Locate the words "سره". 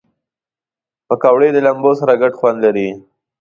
1.99-2.13